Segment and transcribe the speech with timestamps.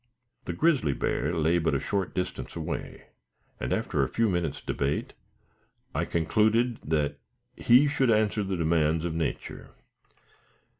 [0.45, 3.09] The grizzly bear lay but a short distance away,
[3.59, 5.13] and, after a few minutes' debate,
[5.93, 7.19] I concluded that
[7.55, 9.75] he should answer the demands of nature.